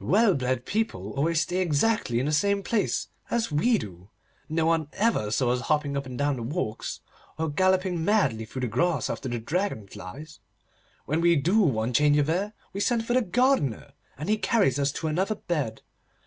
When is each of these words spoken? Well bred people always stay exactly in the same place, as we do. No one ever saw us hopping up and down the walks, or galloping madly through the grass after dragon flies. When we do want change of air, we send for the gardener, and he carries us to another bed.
Well 0.00 0.34
bred 0.34 0.66
people 0.66 1.12
always 1.12 1.40
stay 1.40 1.60
exactly 1.62 2.20
in 2.20 2.26
the 2.26 2.32
same 2.32 2.62
place, 2.62 3.08
as 3.30 3.50
we 3.50 3.78
do. 3.78 4.10
No 4.46 4.66
one 4.66 4.88
ever 4.92 5.30
saw 5.30 5.48
us 5.50 5.62
hopping 5.62 5.96
up 5.96 6.04
and 6.04 6.18
down 6.18 6.36
the 6.36 6.42
walks, 6.42 7.00
or 7.38 7.48
galloping 7.48 8.04
madly 8.04 8.44
through 8.44 8.60
the 8.60 8.66
grass 8.66 9.08
after 9.08 9.30
dragon 9.30 9.86
flies. 9.88 10.40
When 11.06 11.22
we 11.22 11.36
do 11.36 11.60
want 11.60 11.96
change 11.96 12.18
of 12.18 12.28
air, 12.28 12.52
we 12.74 12.80
send 12.80 13.06
for 13.06 13.14
the 13.14 13.22
gardener, 13.22 13.92
and 14.18 14.28
he 14.28 14.36
carries 14.36 14.78
us 14.78 14.92
to 14.92 15.06
another 15.06 15.36
bed. 15.36 15.80